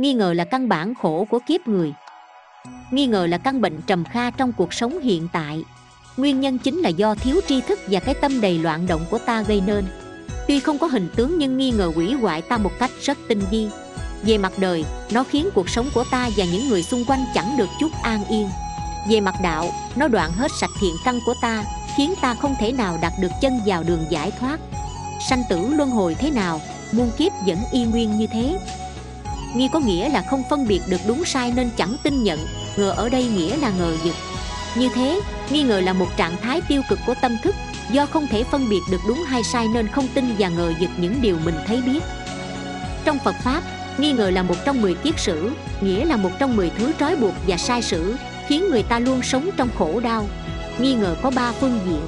[0.00, 1.92] nghi ngờ là căn bản khổ của kiếp người.
[2.90, 5.64] Nghi ngờ là căn bệnh trầm kha trong cuộc sống hiện tại.
[6.16, 9.18] Nguyên nhân chính là do thiếu tri thức và cái tâm đầy loạn động của
[9.18, 9.84] ta gây nên.
[10.48, 13.40] Tuy không có hình tướng nhưng nghi ngờ quỷ hoại ta một cách rất tinh
[13.50, 13.68] vi.
[14.22, 17.56] Về mặt đời, nó khiến cuộc sống của ta và những người xung quanh chẳng
[17.58, 18.48] được chút an yên.
[19.10, 21.64] Về mặt đạo, nó đoạn hết sạch thiện căn của ta,
[21.96, 24.60] khiến ta không thể nào đặt được chân vào đường giải thoát.
[25.28, 26.60] Sanh tử luân hồi thế nào,
[26.92, 28.58] muôn kiếp vẫn y nguyên như thế
[29.54, 32.38] nghi có nghĩa là không phân biệt được đúng sai nên chẳng tin nhận,
[32.76, 34.14] ngờ ở đây nghĩa là ngờ vực.
[34.76, 37.54] Như thế, nghi ngờ là một trạng thái tiêu cực của tâm thức,
[37.92, 40.90] do không thể phân biệt được đúng hay sai nên không tin và ngờ vực
[40.98, 42.00] những điều mình thấy biết.
[43.04, 43.62] Trong phật pháp,
[43.98, 47.16] nghi ngờ là một trong 10 kiết sử, nghĩa là một trong 10 thứ trói
[47.16, 50.26] buộc và sai sử, khiến người ta luôn sống trong khổ đau.
[50.78, 52.00] Nghi ngờ có ba phương diện.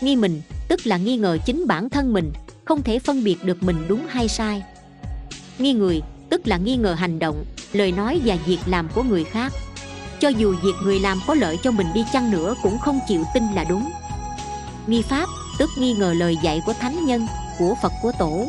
[0.00, 2.32] Nghi mình, tức là nghi ngờ chính bản thân mình,
[2.64, 4.62] không thể phân biệt được mình đúng hay sai.
[5.58, 9.24] Nghi người tức là nghi ngờ hành động, lời nói và việc làm của người
[9.24, 9.52] khác.
[10.20, 13.24] Cho dù việc người làm có lợi cho mình đi chăng nữa cũng không chịu
[13.34, 13.90] tin là đúng.
[14.86, 15.28] Nghi pháp,
[15.58, 17.26] tức nghi ngờ lời dạy của thánh nhân,
[17.58, 18.46] của phật của tổ.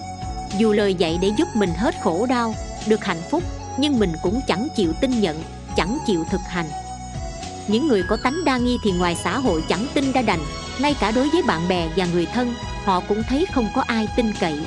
[0.57, 2.53] Dù lời dạy để giúp mình hết khổ đau,
[2.87, 3.43] được hạnh phúc,
[3.77, 5.43] nhưng mình cũng chẳng chịu tin nhận,
[5.75, 6.69] chẳng chịu thực hành.
[7.67, 10.39] Những người có tánh đa nghi thì ngoài xã hội chẳng tin đa đành.
[10.79, 14.07] Ngay cả đối với bạn bè và người thân, họ cũng thấy không có ai
[14.15, 14.59] tin cậy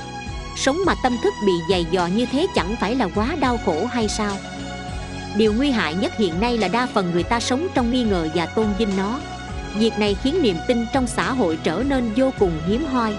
[0.57, 3.87] sống mà tâm thức bị dày dò như thế chẳng phải là quá đau khổ
[3.87, 4.37] hay sao?
[5.37, 8.29] Điều nguy hại nhất hiện nay là đa phần người ta sống trong nghi ngờ
[8.35, 9.21] và tôn vinh nó.
[9.79, 13.15] Việc này khiến niềm tin trong xã hội trở nên vô cùng hiếm hoi.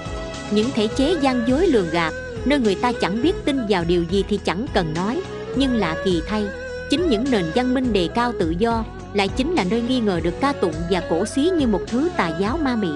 [0.51, 2.13] Những thể chế gian dối lường gạt,
[2.45, 5.21] nơi người ta chẳng biết tin vào điều gì thì chẳng cần nói,
[5.55, 6.43] nhưng lạ kỳ thay,
[6.89, 8.83] chính những nền văn minh đề cao tự do
[9.15, 12.09] lại chính là nơi nghi ngờ được ca tụng và cổ xí như một thứ
[12.17, 12.91] tà giáo ma mị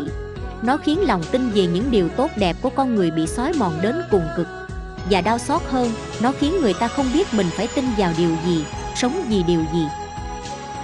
[0.64, 3.80] nó khiến lòng tin về những điều tốt đẹp của con người bị xói mòn
[3.82, 4.48] đến cùng cực.
[5.10, 8.32] Và đau xót hơn, nó khiến người ta không biết mình phải tin vào điều
[8.46, 9.86] gì, sống vì điều gì.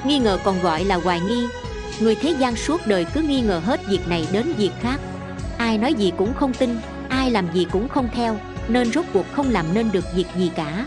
[0.05, 1.47] Nghi ngờ còn gọi là hoài nghi.
[1.99, 4.99] Người thế gian suốt đời cứ nghi ngờ hết việc này đến việc khác.
[5.57, 6.79] Ai nói gì cũng không tin,
[7.09, 10.51] ai làm gì cũng không theo, nên rốt cuộc không làm nên được việc gì
[10.55, 10.85] cả.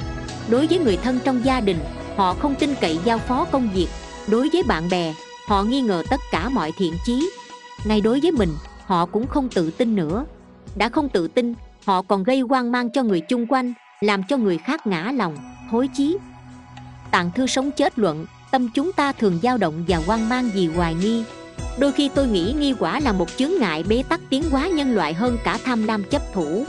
[0.48, 1.78] Đối với người thân trong gia đình,
[2.16, 3.88] họ không tin cậy giao phó công việc.
[4.26, 5.14] Đối với bạn bè,
[5.48, 7.30] họ nghi ngờ tất cả mọi thiện chí.
[7.84, 8.50] Ngay đối với mình
[8.88, 10.25] họ cũng không tự tin nữa.
[10.76, 11.54] Đã không tự tin,
[11.84, 15.37] họ còn gây hoang mang cho người chung quanh, làm cho người khác ngã lòng,
[15.71, 16.16] hối chí.
[17.10, 20.66] Tạng thư sống chết luận, tâm chúng ta thường dao động và hoang mang vì
[20.66, 21.25] hoài nghi.
[21.78, 24.94] Đôi khi tôi nghĩ nghi quả là một chướng ngại bế tắc tiến hóa nhân
[24.94, 26.65] loại hơn cả tham lam chấp thủ.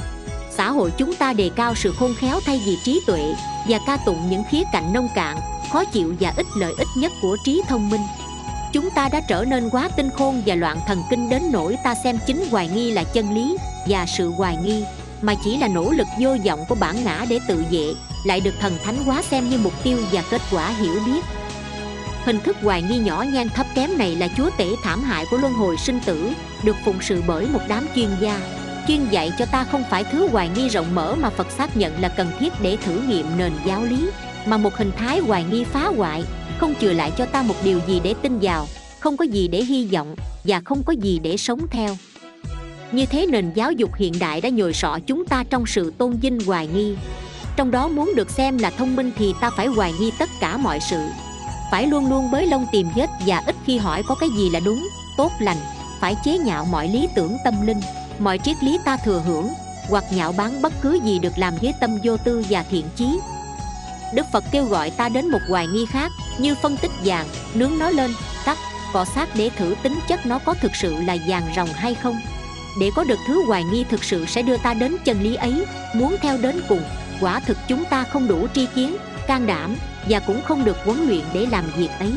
[0.50, 3.34] Xã hội chúng ta đề cao sự khôn khéo thay vì trí tuệ
[3.68, 5.38] và ca tụng những khía cạnh nông cạn,
[5.74, 8.02] khó chịu và ít lợi ích nhất của trí thông minh
[8.74, 11.96] chúng ta đã trở nên quá tinh khôn và loạn thần kinh đến nỗi ta
[11.96, 13.58] xem chính hoài nghi là chân lý
[13.88, 14.84] và sự hoài nghi,
[15.22, 17.94] mà chỉ là nỗ lực vô vọng của bản ngã để tự vệ,
[18.26, 21.22] lại được thần thánh hóa xem như mục tiêu và kết quả hiểu biết.
[22.26, 25.38] Hình thức hoài nghi nhỏ nhan thấp kém này là chúa tể thảm hại của
[25.38, 26.32] luân hồi sinh tử,
[26.64, 28.40] được phụng sự bởi một đám chuyên gia.
[28.88, 32.02] Chuyên dạy cho ta không phải thứ hoài nghi rộng mở mà phật xác nhận
[32.02, 34.10] là cần thiết để thử nghiệm nền giáo lý
[34.46, 36.24] mà một hình thái hoài nghi phá hoại,
[36.58, 38.68] không chừa lại cho ta một điều gì để tin vào,
[39.00, 41.98] không có gì để hy vọng và không có gì để sống theo.
[42.92, 46.14] Như thế nền giáo dục hiện đại đã nhồi sọ chúng ta trong sự tôn
[46.14, 46.96] vinh hoài nghi.
[47.56, 50.58] Trong đó muốn được xem là thông minh thì ta phải hoài nghi tất cả
[50.58, 51.00] mọi sự.
[51.72, 54.60] Phải luôn luôn bới lông tìm vết và ít khi hỏi có cái gì là
[54.66, 55.58] đúng, tốt lành.
[56.00, 57.80] Phải chế nhạo mọi lý tưởng tâm linh,
[58.20, 59.48] mọi triết lý ta thừa hưởng,
[59.90, 63.20] hoặc nhạo báng bất cứ gì được làm với tâm vô tư và thiện chí
[64.14, 67.80] đức phật kêu gọi ta đến một hoài nghi khác, như phân tích vàng, nướng
[67.80, 68.12] nó lên,
[68.46, 68.58] tắt,
[68.94, 72.16] cọ sát để thử tính chất nó có thực sự là vàng rồng hay không.
[72.80, 75.66] Để có được thứ hoài nghi thực sự sẽ đưa ta đến chân lý ấy,
[75.94, 76.82] muốn theo đến cùng,
[77.22, 78.96] quả thực chúng ta không đủ tri kiến,
[79.28, 79.76] can đảm,
[80.10, 82.12] và cũng không được huấn luyện để làm việc ấy.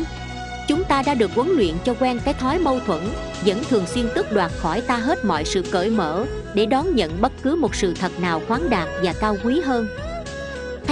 [0.68, 3.08] Chúng ta đã được huấn luyện cho quen cái thói mâu thuẫn,
[3.44, 6.24] vẫn thường xuyên tước đoạt khỏi ta hết mọi sự cởi mở,
[6.54, 9.86] để đón nhận bất cứ một sự thật nào khoáng đạt và cao quý hơn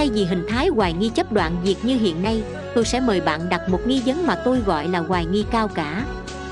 [0.01, 2.43] thay vì hình thái hoài nghi chấp đoạn việc như hiện nay,
[2.75, 5.67] tôi sẽ mời bạn đặt một nghi vấn mà tôi gọi là hoài nghi cao
[5.67, 6.05] cả.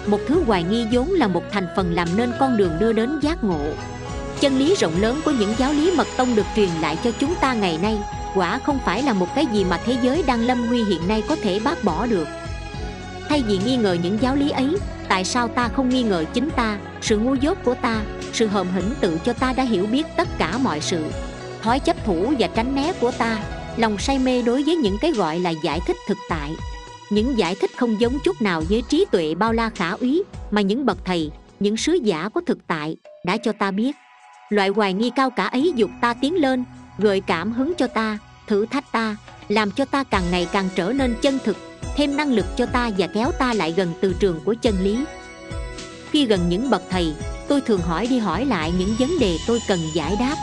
[0.08, 3.20] Một thứ hoài nghi vốn là một thành phần làm nên con đường đưa đến
[3.22, 3.74] giác ngộ.
[4.40, 7.36] Chân lý rộng lớn của những giáo lý mật tông được truyền lại cho chúng
[7.42, 7.98] ta ngày nay,
[8.36, 11.24] quả không phải là một cái gì mà thế giới đang lâm nguy hiện nay
[11.30, 12.28] có thể bác bỏ được.
[13.30, 16.50] Thay vì nghi ngờ những giáo lý ấy, tại sao ta không nghi ngờ chính
[16.50, 18.02] ta, sự ngu dốt của ta,
[18.34, 21.04] sự hợm hĩnh tự cho ta đã hiểu biết tất cả mọi sự?
[21.62, 23.40] Thói chấp thủ và tránh né của ta.
[23.78, 26.56] Lòng say mê đối với những cái gọi là giải thích thực tại.
[27.10, 30.62] Những giải thích không giống chút nào với trí tuệ bao la khả úy mà
[30.62, 32.96] những bậc thầy, những sứ giả của thực tại
[33.26, 33.96] đã cho ta biết.
[34.50, 36.64] Loại hoài nghi cao cả ấy dục ta tiến lên,
[36.98, 38.18] gợi cảm hứng cho ta,
[38.48, 39.16] thử thách ta,
[39.48, 41.58] làm cho ta càng ngày càng trở nên chân thực,
[41.96, 44.98] thêm năng lực cho ta và kéo ta lại gần từ trường của chân lý.
[46.12, 47.14] Khi gần những bậc thầy,
[47.48, 50.36] tôi thường hỏi đi hỏi lại những vấn đề tôi cần giải đáp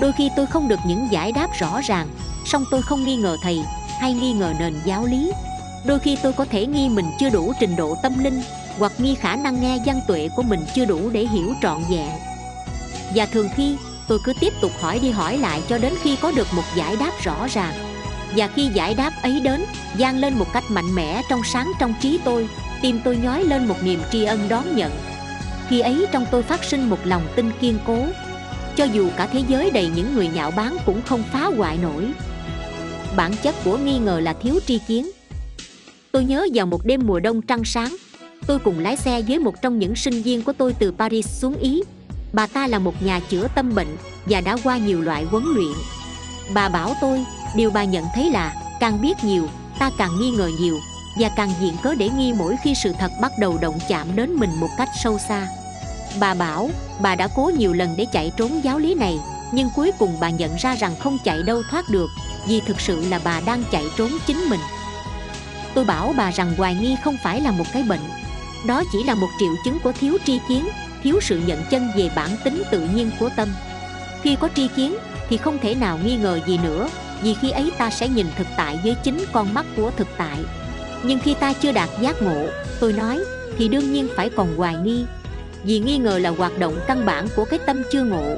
[0.00, 2.08] đôi khi tôi không được những giải đáp rõ ràng,
[2.46, 3.62] song tôi không nghi ngờ thầy
[4.00, 5.32] hay nghi ngờ nền giáo lý.
[5.86, 8.42] Đôi khi tôi có thể nghi mình chưa đủ trình độ tâm linh,
[8.78, 12.10] hoặc nghi khả năng nghe văn tuệ của mình chưa đủ để hiểu trọn vẹn.
[13.14, 13.76] Và thường khi,
[14.08, 16.96] tôi cứ tiếp tục hỏi đi hỏi lại cho đến khi có được một giải
[16.96, 17.74] đáp rõ ràng.
[18.36, 19.64] Và khi giải đáp ấy đến,
[19.98, 22.48] vang lên một cách mạnh mẽ trong sáng trong trí tôi,
[22.82, 24.92] tim tôi nhói lên một niềm tri ân đón nhận.
[25.68, 27.98] Khi ấy trong tôi phát sinh một lòng tin kiên cố
[28.76, 32.08] cho dù cả thế giới đầy những người nhạo báng cũng không phá hoại nổi.
[33.16, 35.10] Bản chất của nghi ngờ là thiếu tri kiến.
[36.12, 37.96] Tôi nhớ vào một đêm mùa đông trăng sáng,
[38.46, 41.56] tôi cùng lái xe với một trong những sinh viên của tôi từ paris xuống
[41.56, 41.82] ý.
[42.32, 45.72] Bà ta là một nhà chữa tâm bệnh và đã qua nhiều loại huấn luyện.
[46.54, 47.24] Bà bảo tôi,
[47.56, 49.48] điều bà nhận thấy là càng biết nhiều,
[49.78, 50.78] ta càng nghi ngờ nhiều
[51.20, 54.34] và càng diện cớ để nghi mỗi khi sự thật bắt đầu động chạm đến
[54.34, 55.48] mình một cách sâu xa
[56.20, 56.70] bà bảo,
[57.00, 59.18] bà đã cố nhiều lần để chạy trốn giáo lý này,
[59.52, 62.10] nhưng cuối cùng bà nhận ra rằng không chạy đâu thoát được,
[62.48, 64.60] vì thực sự là bà đang chạy trốn chính mình.
[65.74, 68.00] Tôi bảo bà rằng hoài nghi không phải là một cái bệnh,
[68.66, 70.68] đó chỉ là một triệu chứng của thiếu tri kiến,
[71.02, 73.48] thiếu sự nhận chân về bản tính tự nhiên của tâm.
[74.22, 74.94] Khi có tri kiến,
[75.28, 76.88] thì không thể nào nghi ngờ gì nữa,
[77.22, 80.38] vì khi ấy ta sẽ nhìn thực tại với chính con mắt của thực tại.
[81.02, 82.46] Nhưng khi ta chưa đạt giác ngộ,
[82.80, 83.24] tôi nói,
[83.58, 85.04] thì đương nhiên phải còn hoài nghi
[85.64, 88.36] vì nghi ngờ là hoạt động căn bản của cái tâm chưa ngộ.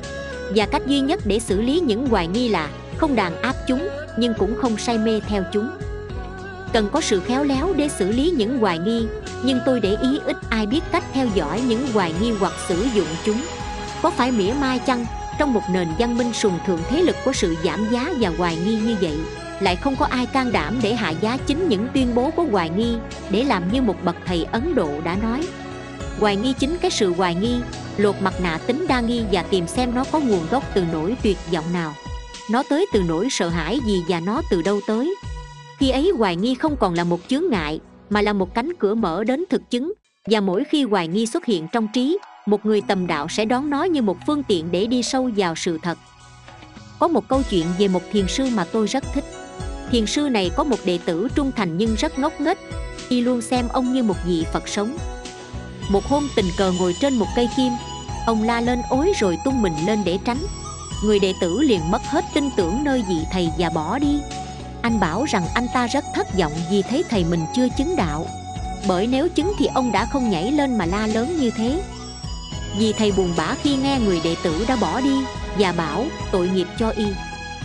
[0.55, 3.89] Và cách duy nhất để xử lý những hoài nghi là không đàn áp chúng,
[4.19, 5.71] nhưng cũng không say mê theo chúng.
[6.73, 9.07] Cần có sự khéo léo để xử lý những hoài nghi,
[9.45, 12.87] nhưng tôi để ý ít ai biết cách theo dõi những hoài nghi hoặc sử
[12.95, 13.43] dụng chúng.
[14.03, 15.07] Có phải mỉa mai chăng,
[15.39, 18.57] trong một nền văn minh sùng thượng thế lực của sự giảm giá và hoài
[18.57, 19.19] nghi như vậy,
[19.61, 22.71] lại không có ai can đảm để hạ giá chính những tuyên bố của hoài
[22.71, 22.97] nghi,
[23.31, 25.47] để làm như một bậc thầy ấn độ đã nói
[26.21, 27.55] hoài nghi chính cái sự hoài nghi,
[27.97, 31.17] lột mặt nạ tính đa nghi và tìm xem nó có nguồn gốc từ nỗi
[31.23, 31.95] tuyệt vọng nào.
[32.51, 35.15] Nó tới từ nỗi sợ hãi gì và nó từ đâu tới?
[35.79, 37.81] Khi ấy hoài nghi không còn là một chướng ngại,
[38.11, 39.93] mà là một cánh cửa mở đến thực chứng,
[40.27, 43.71] và mỗi khi hoài nghi xuất hiện trong trí, một người tầm đạo sẽ đón
[43.71, 45.99] nó như một phương tiện để đi sâu vào sự thật.
[46.99, 49.25] Có một câu chuyện về một thiền sư mà tôi rất thích.
[49.91, 52.59] Thiền sư này có một đệ tử trung thành nhưng rất ngốc nghếch,
[53.09, 54.97] y luôn xem ông như một vị phật sống
[55.89, 57.73] một hôm tình cờ ngồi trên một cây kim,
[58.27, 60.47] ông la lên ối rồi tung mình lên để tránh.
[61.05, 64.21] Người đệ tử liền mất hết tin tưởng nơi vị thầy và bỏ đi.
[64.83, 68.27] Anh bảo rằng anh ta rất thất vọng vì thấy thầy mình chưa chứng đạo.
[68.89, 71.83] Bởi nếu chứng thì ông đã không nhảy lên mà la lớn như thế.
[72.79, 75.17] Vì thầy buồn bã khi nghe người đệ tử đã bỏ đi
[75.59, 77.07] và bảo tội nghiệp cho y.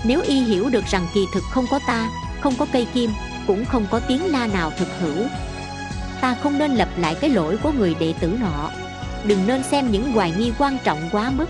[0.03, 2.09] Nếu y hiểu được rằng kỳ thực không có ta,
[2.41, 3.11] không có cây kim,
[3.47, 5.25] cũng không có tiếng la nào thực hữu
[6.21, 8.71] ta không nên lặp lại cái lỗi của người đệ tử nọ.
[9.25, 11.45] Đừng nên xem những hoài nghi quan trọng quá mức.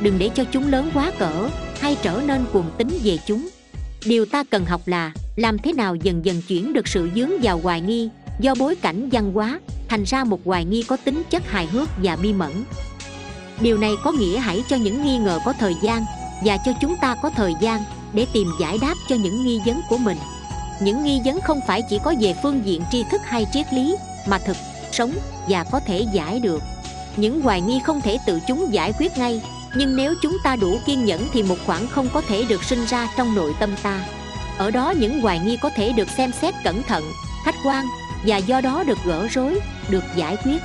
[0.00, 1.48] Đừng để cho chúng lớn quá cỡ,
[1.80, 3.48] hay trở nên cuồng tính về chúng.
[4.06, 7.60] Điều ta cần học là, làm thế nào dần dần chuyển được sự dướng vào
[7.62, 8.08] hoài nghi,
[8.40, 11.88] do bối cảnh văn hóa, thành ra một hoài nghi có tính chất hài hước
[12.02, 12.64] và bi mẫn.
[13.60, 16.04] Điều này có nghĩa hãy cho những nghi ngờ có thời gian,
[16.44, 17.82] và cho chúng ta có thời gian
[18.12, 20.16] để tìm giải đáp cho những nghi vấn của mình
[20.84, 23.96] những nghi vấn không phải chỉ có về phương diện tri thức hay triết lý,
[24.26, 24.56] mà thực,
[24.92, 25.12] sống
[25.48, 26.62] và có thể giải được.
[27.16, 29.40] Những hoài nghi không thể tự chúng giải quyết ngay,
[29.76, 32.84] nhưng nếu chúng ta đủ kiên nhẫn thì một khoảng không có thể được sinh
[32.86, 34.04] ra trong nội tâm ta.
[34.58, 37.04] Ở đó những hoài nghi có thể được xem xét cẩn thận,
[37.44, 37.86] khách quan
[38.26, 40.62] và do đó được gỡ rối, được giải quyết.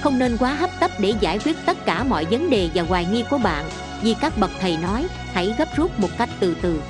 [0.00, 3.04] Không nên quá hấp tấp để giải quyết tất cả mọi vấn đề và hoài
[3.04, 3.64] nghi của bạn,
[4.02, 6.80] vì các bậc thầy nói, hãy gấp rút một cách từ từ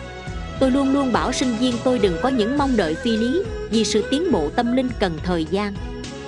[0.60, 3.84] tôi luôn luôn bảo sinh viên tôi đừng có những mong đợi phi lý, vì
[3.84, 5.74] sự tiến bộ tâm linh cần thời gian.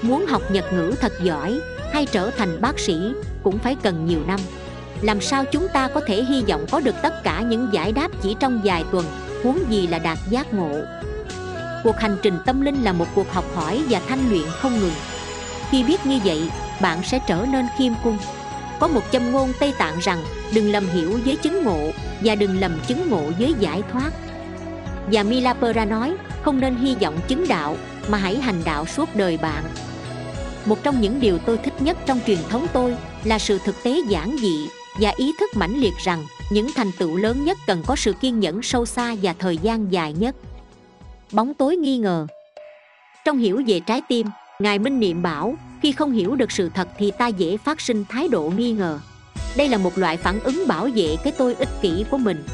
[0.02, 1.60] Muốn học nhật ngữ thật giỏi,
[1.92, 2.96] hay trở thành bác sĩ,
[3.42, 4.40] cũng phải cần nhiều năm.
[5.02, 8.08] Làm sao chúng ta có thể hy vọng có được tất cả những giải đáp
[8.22, 9.04] chỉ trong vài tuần,
[9.42, 10.80] huống gì là đạt giác ngộ?
[11.84, 14.94] Cuộc hành trình tâm linh là một cuộc học hỏi và thanh luyện không ngừng.
[15.70, 18.18] Khi biết như vậy, bạn sẽ trở nên khiêm cung
[18.80, 21.90] có một châm ngôn tây tạng rằng, đừng lầm hiểu với chứng ngộ
[22.24, 24.10] và đừng lầm chứng ngộ với giải thoát.
[25.12, 27.76] Và milapura nói, không nên hy vọng chứng đạo,
[28.08, 29.64] mà hãy hành đạo suốt đời bạn.
[30.66, 34.00] Một trong những điều tôi thích nhất trong truyền thống tôi là sự thực tế
[34.08, 34.68] giản dị
[35.00, 38.40] và ý thức mãnh liệt rằng những thành tựu lớn nhất cần có sự kiên
[38.40, 40.36] nhẫn sâu xa và thời gian dài nhất.
[41.32, 42.26] Bóng tối nghi ngờ.
[43.24, 44.26] Trong hiểu về trái tim,
[44.60, 45.54] ngài minh niệm bảo
[45.86, 48.98] khi không hiểu được sự thật thì ta dễ phát sinh thái độ nghi ngờ.
[49.56, 52.44] Đây là một loại phản ứng bảo vệ cái tôi ích kỷ của mình.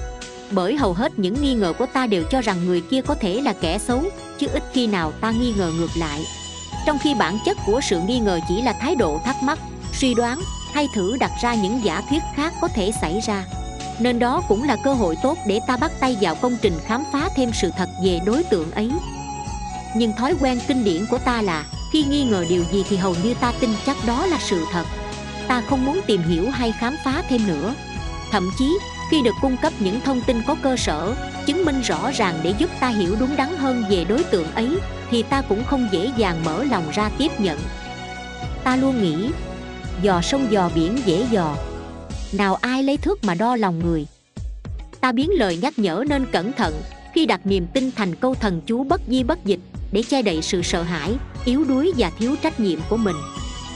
[0.50, 3.40] Bởi hầu hết những nghi ngờ của ta đều cho rằng người kia có thể
[3.40, 4.02] là kẻ xấu,
[4.38, 6.24] chứ ít khi nào ta nghi ngờ ngược lại.
[6.86, 9.58] Trong khi bản chất của sự nghi ngờ chỉ là thái độ thắc mắc,
[9.92, 10.40] suy đoán
[10.72, 13.44] hay thử đặt ra những giả thuyết khác có thể xảy ra.
[13.98, 17.04] Nên đó cũng là cơ hội tốt để ta bắt tay vào công trình khám
[17.12, 18.90] phá thêm sự thật về đối tượng ấy.
[19.96, 23.16] Nhưng thói quen kinh điển của ta là khi nghi ngờ điều gì thì hầu
[23.24, 24.84] như ta tin chắc đó là sự thật.
[25.48, 27.74] Ta không muốn tìm hiểu hay khám phá thêm nữa.
[28.30, 28.78] Thậm chí,
[29.10, 31.14] khi được cung cấp những thông tin có cơ sở,
[31.46, 34.78] chứng minh rõ ràng để giúp ta hiểu đúng đắn hơn về đối tượng ấy,
[35.10, 37.58] thì ta cũng không dễ dàng mở lòng ra tiếp nhận.
[38.64, 39.28] Ta luôn nghĩ,
[40.02, 41.56] dò sông dò biển dễ dò.
[42.32, 44.06] Nào ai lấy thước mà đo lòng người?
[45.00, 46.74] Ta biến lời nhắc nhở nên cẩn thận
[47.14, 49.60] khi đặt niềm tin thành câu thần chú bất di bất dịch
[49.92, 53.16] để che đậy sự sợ hãi, yếu đuối và thiếu trách nhiệm của mình.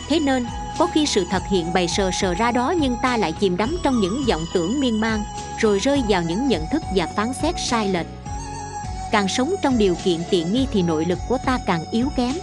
[0.08, 0.46] Thế nên,
[0.78, 3.76] có khi sự thật hiện bày sờ sờ ra đó nhưng ta lại chìm đắm
[3.82, 5.22] trong những vọng tưởng miên man,
[5.58, 8.06] rồi rơi vào những nhận thức và phán xét sai lệch.
[9.12, 12.34] Càng sống trong điều kiện tiện nghi thì nội lực của ta càng yếu kém.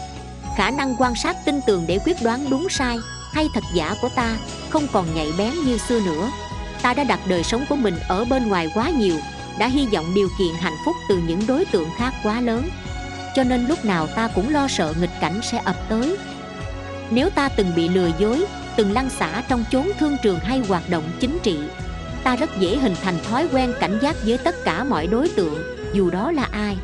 [0.58, 2.98] Khả năng quan sát tin tường để quyết đoán đúng sai
[3.34, 4.38] hay thật giả của ta
[4.70, 6.32] không còn nhạy bén như xưa nữa.
[6.82, 9.16] Ta đã đặt đời sống của mình ở bên ngoài quá nhiều,
[9.58, 12.70] đã hy vọng điều kiện hạnh phúc từ những đối tượng khác quá lớn
[13.36, 16.18] cho nên lúc nào ta cũng lo sợ nghịch cảnh sẽ ập tới.
[17.12, 20.90] Nếu ta từng bị lừa dối, từng lăn xả trong chốn thương trường hay hoạt
[20.90, 21.60] động chính trị,
[22.24, 25.64] ta rất dễ hình thành thói quen cảnh giác với tất cả mọi đối tượng,
[25.94, 26.78] dù đó là ai.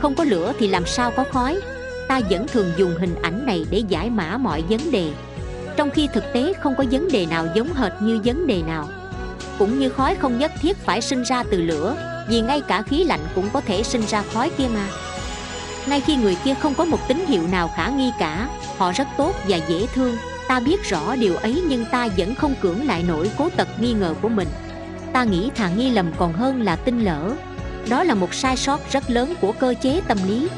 [0.00, 1.60] Không có lửa thì làm sao có khói.
[2.08, 5.10] Ta vẫn thường dùng hình ảnh này để giải mã mọi vấn đề.
[5.76, 8.88] Trong khi thực tế không có vấn đề nào giống hệt như vấn đề nào.
[9.58, 11.96] Cũng như khói không nhất thiết phải sinh ra từ lửa,
[12.28, 14.86] vì ngay cả khí lạnh cũng có thể sinh ra khói kia mà
[15.88, 19.08] ngay khi người kia không có một tín hiệu nào khả nghi cả, họ rất
[19.16, 20.16] tốt và dễ thương.
[20.48, 23.92] Ta biết rõ điều ấy nhưng ta vẫn không cưỡng lại nổi cố tật nghi
[23.92, 24.48] ngờ của mình.
[25.12, 27.32] Ta nghĩ thà nghi lầm còn hơn là tin lỡ.
[27.88, 30.48] Đó là một sai sót rất lớn của cơ chế tâm lý.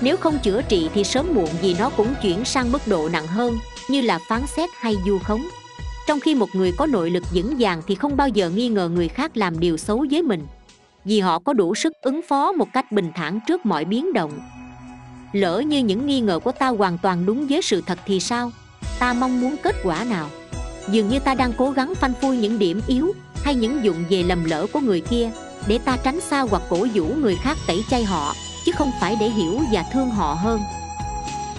[0.00, 3.26] Nếu không chữa trị thì sớm muộn gì nó cũng chuyển sang mức độ nặng
[3.26, 3.58] hơn,
[3.88, 5.48] như là phán xét hay du khống.
[6.06, 8.88] Trong khi một người có nội lực vững vàng thì không bao giờ nghi ngờ
[8.88, 10.46] người khác làm điều xấu với mình.
[11.04, 14.32] Vì họ có đủ sức ứng phó một cách bình thản trước mọi biến động
[15.32, 18.50] lỡ như những nghi ngờ của ta hoàn toàn đúng với sự thật thì sao?
[18.98, 20.28] Ta mong muốn kết quả nào?
[20.88, 23.12] Dường như ta đang cố gắng phanh phui những điểm yếu
[23.44, 25.30] hay những dụng về lầm lỡ của người kia
[25.66, 28.34] để ta tránh xa hoặc cổ vũ người khác tẩy chay họ,
[28.66, 30.60] chứ không phải để hiểu và thương họ hơn.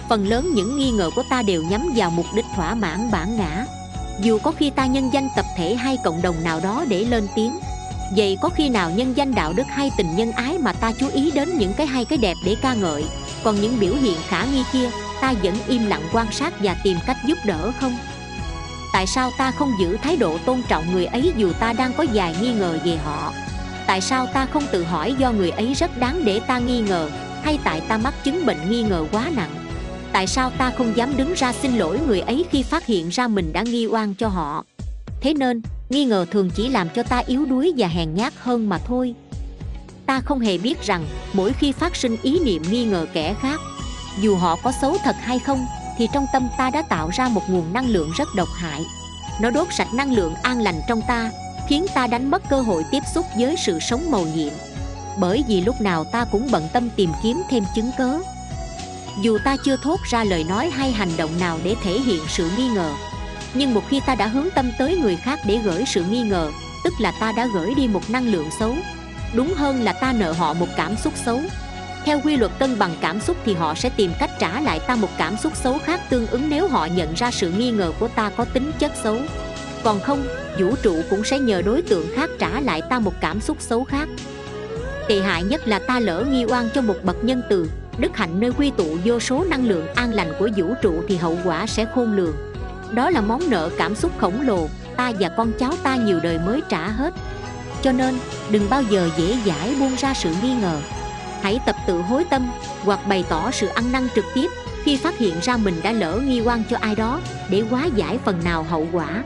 [0.08, 3.36] Phần lớn những nghi ngờ của ta đều nhắm vào mục đích thỏa mãn bản
[3.36, 3.66] ngã.
[4.20, 7.26] Dù có khi ta nhân danh tập thể hay cộng đồng nào đó để lên
[7.34, 7.58] tiếng,
[8.16, 11.08] vậy có khi nào nhân danh đạo đức hay tình nhân ái mà ta chú
[11.08, 13.04] ý đến những cái hay cái đẹp để ca ngợi?
[13.44, 16.96] Còn những biểu hiện khả nghi kia, ta vẫn im lặng quan sát và tìm
[17.06, 17.96] cách giúp đỡ không?
[18.92, 22.06] Tại sao ta không giữ thái độ tôn trọng người ấy dù ta đang có
[22.14, 23.32] vài nghi ngờ về họ?
[23.86, 27.10] Tại sao ta không tự hỏi do người ấy rất đáng để ta nghi ngờ,
[27.42, 29.50] hay tại ta mắc chứng bệnh nghi ngờ quá nặng?
[30.12, 33.28] Tại sao ta không dám đứng ra xin lỗi người ấy khi phát hiện ra
[33.28, 34.64] mình đã nghi oan cho họ?
[35.20, 38.68] Thế nên, nghi ngờ thường chỉ làm cho ta yếu đuối và hèn nhát hơn
[38.68, 39.14] mà thôi
[40.06, 43.60] ta không hề biết rằng mỗi khi phát sinh ý niệm nghi ngờ kẻ khác,
[44.20, 45.66] dù họ có xấu thật hay không,
[45.98, 48.84] thì trong tâm ta đã tạo ra một nguồn năng lượng rất độc hại.
[49.40, 51.30] Nó đốt sạch năng lượng an lành trong ta,
[51.68, 54.52] khiến ta đánh mất cơ hội tiếp xúc với sự sống màu nhiệm.
[55.18, 58.18] Bởi vì lúc nào ta cũng bận tâm tìm kiếm thêm chứng cớ.
[59.22, 62.50] Dù ta chưa thốt ra lời nói hay hành động nào để thể hiện sự
[62.56, 62.92] nghi ngờ,
[63.54, 66.50] nhưng một khi ta đã hướng tâm tới người khác để gửi sự nghi ngờ,
[66.84, 68.76] tức là ta đã gửi đi một năng lượng xấu
[69.34, 71.40] đúng hơn là ta nợ họ một cảm xúc xấu.
[72.04, 74.96] Theo quy luật cân bằng cảm xúc thì họ sẽ tìm cách trả lại ta
[74.96, 78.08] một cảm xúc xấu khác tương ứng nếu họ nhận ra sự nghi ngờ của
[78.08, 79.16] ta có tính chất xấu.
[79.84, 80.26] Còn không,
[80.58, 83.84] vũ trụ cũng sẽ nhờ đối tượng khác trả lại ta một cảm xúc xấu
[83.84, 84.08] khác.
[85.08, 88.40] Tệ hại nhất là ta lỡ nghi oan cho một bậc nhân từ, đức hạnh
[88.40, 91.66] nơi quy tụ vô số năng lượng an lành của vũ trụ thì hậu quả
[91.66, 92.36] sẽ khôn lường.
[92.90, 96.38] Đó là món nợ cảm xúc khổng lồ, ta và con cháu ta nhiều đời
[96.46, 97.14] mới trả hết
[97.84, 98.14] cho nên
[98.50, 100.80] đừng bao giờ dễ dãi buông ra sự nghi ngờ.
[101.42, 102.50] Hãy tập tự hối tâm
[102.82, 104.50] hoặc bày tỏ sự ăn năn trực tiếp
[104.82, 108.18] khi phát hiện ra mình đã lỡ nghi quan cho ai đó để hóa giải
[108.24, 109.24] phần nào hậu quả.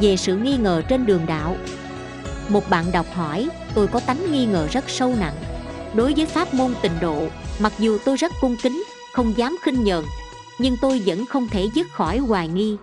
[0.00, 1.56] Về sự nghi ngờ trên đường đạo,
[2.48, 5.34] một bạn đọc hỏi, tôi có tánh nghi ngờ rất sâu nặng.
[5.94, 7.26] Đối với pháp môn tịnh độ,
[7.58, 10.04] mặc dù tôi rất cung kính, không dám khinh nhờn,
[10.58, 12.76] nhưng tôi vẫn không thể dứt khỏi hoài nghi.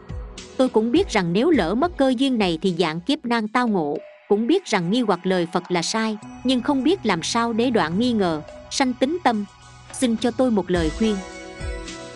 [0.58, 3.68] Tôi cũng biết rằng nếu lỡ mất cơ duyên này thì dạng kiếp nan tao
[3.68, 3.98] ngộ
[4.32, 7.70] cũng biết rằng nghi hoặc lời phật là sai, nhưng không biết làm sao để
[7.70, 8.42] đoạn nghi ngờ.
[8.70, 9.46] Sanh tính tâm,
[9.94, 11.18] xin cho tôi một lời khuyên.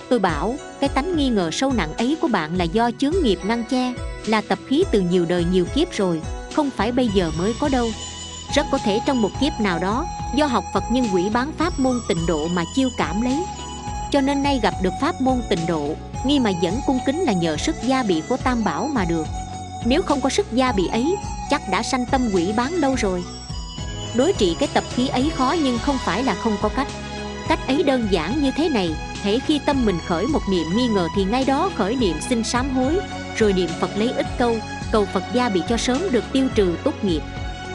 [0.09, 3.39] Tôi bảo, cái tánh nghi ngờ sâu nặng ấy của bạn là do chướng nghiệp
[3.45, 3.93] ngăn che,
[4.25, 6.21] là tập khí từ nhiều đời nhiều kiếp rồi,
[6.53, 7.87] không phải bây giờ mới có đâu.
[8.55, 10.05] Rất có thể trong một kiếp nào đó,
[10.35, 13.43] do học phật nhưng quỷ bán pháp môn tịnh độ mà chiêu cảm lấy.
[14.11, 15.95] Cho nên nay gặp được pháp môn tịnh độ,
[16.25, 19.25] nghi mà vẫn cung kính là nhờ sức gia bị của tam bảo mà được.
[19.85, 21.15] Nếu không có sức gia bị ấy
[21.49, 23.23] chắc đã sanh tâm quỷ bán lâu rồi.
[24.15, 26.87] Đối trị cái tập khí ấy khó nhưng không phải là không có cách.
[27.47, 30.87] Cách ấy đơn giản như thế này, hễ khi tâm mình khởi một niệm nghi
[30.87, 32.99] ngờ thì ngay đó khởi niệm xin sám hối,
[33.37, 34.57] rồi niệm phật lấy ít câu,
[34.91, 37.21] cầu phật gia bị cho sớm được tiêu trừ tốt nghiệp.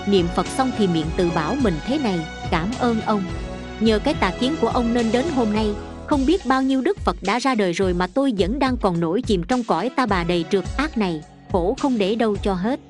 [0.07, 3.25] Niệm phật xong thì miệng tự bảo mình thế này, cảm ơn ông.
[3.81, 5.71] Nhờ cái tà kiến của ông nên đến hôm nay,
[6.07, 9.01] không biết bao nhiêu đức phật đã ra đời rồi mà tôi vẫn đang còn
[9.01, 11.21] nổi chìm trong cõi ta bà đầy trượt ác này,
[11.53, 12.81] khổ không để đâu cho hết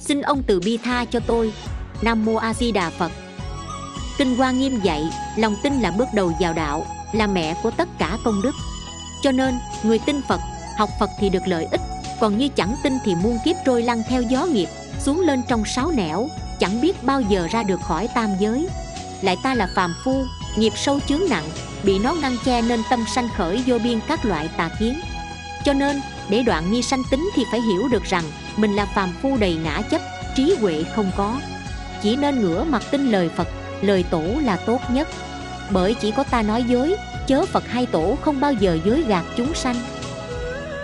[0.00, 1.52] xin ông từ bi tha cho tôi.
[2.02, 3.12] Nam mô a di đà phật.
[4.18, 5.02] Kinh hoa nghiêm dạy,
[5.36, 8.54] lòng tin là bước đầu vào đạo, là mẹ của tất cả công đức.
[9.22, 10.40] Cho nên, người tin phật,
[10.78, 11.80] học phật thì được lợi ích,
[12.20, 14.68] còn như chẳng tin thì muôn kiếp trôi lăn theo gió nghiệp,
[15.00, 16.28] xuống lên trong sáu nẻo,
[16.58, 18.68] chẳng biết bao giờ ra được khỏi tam giới.
[19.22, 20.24] Lại ta là phàm phu,
[20.56, 21.48] nghiệp sâu chướng nặng,
[21.82, 25.00] bị nó ngăn che nên tâm sanh khởi vô biên các loại tà kiến.
[25.64, 28.24] Cho nên để đoạn nghi sanh tính thì phải hiểu được rằng
[28.56, 30.00] mình là phàm phu đầy ngã chấp,
[30.36, 31.40] trí huệ không có.
[32.02, 33.48] Chỉ nên ngửa mặt tin lời phật,
[33.82, 35.08] lời tổ là tốt nhất.
[35.70, 39.24] Bởi chỉ có ta nói dối, chớ phật hay tổ không bao giờ dối gạt
[39.36, 39.76] chúng sanh.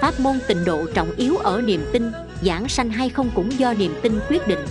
[0.00, 3.74] Pháp môn tịnh độ trọng yếu ở niềm tin, giảng sanh hay không cũng do
[3.74, 4.66] niềm tin quyết định.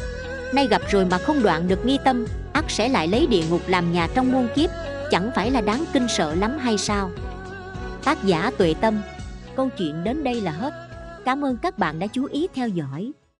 [0.53, 3.61] Nay gặp rồi mà không đoạn được nghi tâm, ắt sẽ lại lấy địa ngục
[3.67, 4.69] làm nhà trong muôn kiếp,
[5.11, 7.11] chẳng phải là đáng kinh sợ lắm hay sao?
[8.03, 9.01] Tác giả tuệ tâm
[9.55, 10.73] câu chuyện đến đây là hết.
[11.25, 13.11] Cảm ơn các bạn đã chú ý theo dõi.